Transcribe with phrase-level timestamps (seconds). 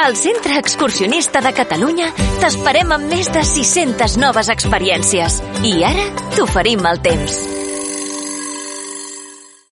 [0.00, 5.42] Al Centre Excursionista de Catalunya t'esperem amb més de 600 noves experiències.
[5.66, 7.57] I ara t'oferim el temps.